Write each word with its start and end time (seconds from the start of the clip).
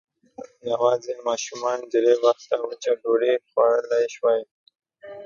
يواځې 0.71 1.11
ماشومانو 1.27 1.83
درې 1.93 2.13
وخته 2.23 2.55
وچه 2.67 2.91
ډوډۍ 3.01 3.33
خوړلی 3.49 4.05
شوای. 4.15 4.41